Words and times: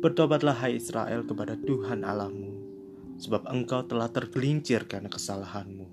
Bertobatlah 0.00 0.56
hai 0.64 0.80
Israel 0.80 1.28
kepada 1.28 1.60
Tuhan 1.60 2.08
Allahmu, 2.08 2.56
sebab 3.20 3.44
engkau 3.52 3.84
telah 3.84 4.08
tergelincir 4.08 4.88
karena 4.88 5.12
kesalahanmu. 5.12 5.84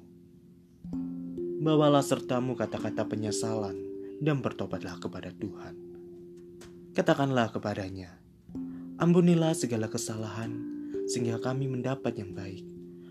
Bawalah 1.59 1.99
sertamu 1.99 2.55
kata-kata 2.55 3.03
penyesalan 3.03 3.75
dan 4.23 4.39
bertobatlah 4.39 4.95
kepada 5.03 5.27
Tuhan. 5.35 5.75
Katakanlah 6.95 7.51
kepadanya, 7.51 8.15
ampunilah 8.95 9.51
segala 9.51 9.91
kesalahan 9.91 10.55
sehingga 11.11 11.43
kami 11.43 11.67
mendapat 11.67 12.15
yang 12.15 12.31
baik, 12.31 12.63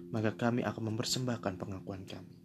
maka 0.09 0.33
kami 0.33 0.65
akan 0.65 0.97
mempersembahkan 0.97 1.60
pengakuan 1.60 2.09
kami. 2.09 2.41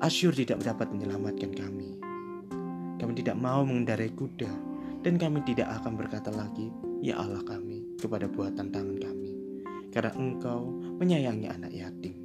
Asyur 0.00 0.32
tidak 0.32 0.64
dapat 0.64 0.88
menyelamatkan 0.88 1.52
kami. 1.52 2.00
Kami 2.96 3.12
tidak 3.20 3.36
mau 3.36 3.68
mengendarai 3.68 4.08
kuda, 4.16 4.73
dan 5.04 5.20
kami 5.20 5.44
tidak 5.44 5.68
akan 5.78 6.00
berkata 6.00 6.32
lagi, 6.32 6.72
"Ya 7.04 7.20
Allah 7.20 7.44
kami," 7.44 8.00
kepada 8.00 8.24
buatan 8.26 8.72
tangan 8.72 8.96
kami, 8.96 9.32
karena 9.92 10.10
Engkau 10.16 10.72
menyayangi 10.98 11.46
anak 11.52 11.72
yatim. 11.76 12.16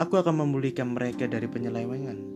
Aku 0.00 0.16
akan 0.16 0.40
memulihkan 0.40 0.96
mereka 0.96 1.28
dari 1.28 1.46
penyelewengan 1.46 2.32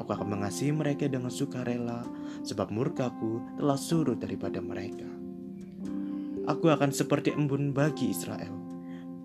Aku 0.00 0.16
akan 0.16 0.38
mengasihi 0.38 0.72
mereka 0.72 1.04
dengan 1.04 1.28
sukarela, 1.28 2.02
sebab 2.42 2.72
murkaku 2.72 3.60
telah 3.60 3.76
surut 3.76 4.16
daripada 4.16 4.64
mereka. 4.64 5.04
Aku 6.48 6.72
akan 6.72 6.90
seperti 6.90 7.36
embun 7.36 7.76
bagi 7.76 8.10
Israel, 8.10 8.56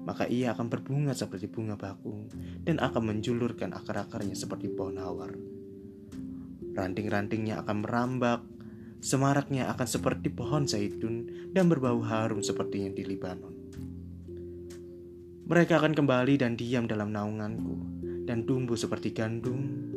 maka 0.03 0.27
ia 0.27 0.51
akan 0.53 0.67
berbunga 0.67 1.15
seperti 1.15 1.47
bunga 1.47 1.79
bakung 1.79 2.27
dan 2.61 2.77
akan 2.77 3.15
menjulurkan 3.15 3.73
akar-akarnya 3.73 4.35
seperti 4.35 4.69
pohon 4.69 4.99
hawar. 4.99 5.33
Ranting-rantingnya 6.77 7.65
akan 7.65 7.81
merambak, 7.81 8.45
semaraknya 9.01 9.73
akan 9.73 9.87
seperti 9.89 10.29
pohon 10.29 10.69
zaitun 10.69 11.49
dan 11.49 11.65
berbau 11.65 12.05
harum 12.05 12.45
seperti 12.45 12.85
yang 12.85 12.93
di 12.93 13.01
Libanon. 13.01 13.55
Mereka 15.49 15.81
akan 15.81 15.97
kembali 15.97 16.37
dan 16.37 16.53
diam 16.53 16.85
dalam 16.85 17.09
naunganku 17.09 17.75
dan 18.29 18.45
tumbuh 18.45 18.77
seperti 18.77 19.15
gandum 19.15 19.87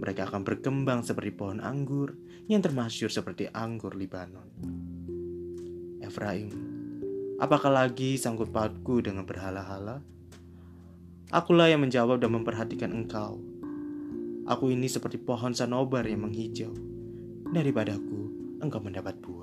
mereka 0.00 0.32
akan 0.32 0.42
berkembang 0.48 1.04
seperti 1.04 1.36
pohon 1.36 1.60
anggur 1.60 2.16
yang 2.48 2.64
termasyur 2.64 3.12
seperti 3.12 3.52
anggur 3.52 3.92
Libanon. 3.92 4.48
Efraim, 6.00 6.48
apakah 7.36 7.68
lagi 7.68 8.16
sangkut 8.16 8.48
pautku 8.48 9.04
dengan 9.04 9.28
berhala-hala? 9.28 10.00
Akulah 11.28 11.68
yang 11.68 11.84
menjawab 11.84 12.16
dan 12.16 12.32
memperhatikan 12.32 12.90
engkau. 12.96 13.44
Aku 14.50 14.66
ini 14.66 14.90
seperti 14.90 15.22
pohon 15.22 15.54
sanobar 15.54 16.02
yang 16.10 16.26
menghijau. 16.26 16.74
Daripadaku, 17.54 18.20
engkau 18.58 18.82
mendapat 18.82 19.14
buah. 19.22 19.39